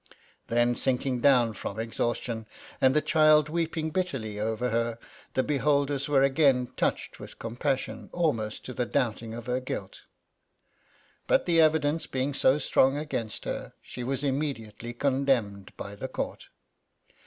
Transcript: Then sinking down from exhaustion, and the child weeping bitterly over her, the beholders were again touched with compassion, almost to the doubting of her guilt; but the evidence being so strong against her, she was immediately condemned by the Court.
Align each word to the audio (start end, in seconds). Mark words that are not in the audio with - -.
Then 0.47 0.73
sinking 0.73 1.19
down 1.21 1.53
from 1.53 1.79
exhaustion, 1.79 2.47
and 2.81 2.95
the 2.95 3.03
child 3.03 3.49
weeping 3.49 3.91
bitterly 3.91 4.39
over 4.39 4.71
her, 4.71 4.97
the 5.35 5.43
beholders 5.43 6.09
were 6.09 6.23
again 6.23 6.73
touched 6.75 7.19
with 7.19 7.37
compassion, 7.37 8.09
almost 8.11 8.65
to 8.65 8.73
the 8.73 8.87
doubting 8.87 9.35
of 9.35 9.45
her 9.45 9.59
guilt; 9.59 10.01
but 11.27 11.45
the 11.45 11.61
evidence 11.61 12.07
being 12.07 12.33
so 12.33 12.57
strong 12.57 12.97
against 12.97 13.45
her, 13.45 13.73
she 13.79 14.03
was 14.03 14.23
immediately 14.23 14.91
condemned 14.91 15.71
by 15.77 15.95
the 15.95 16.07
Court. 16.07 16.47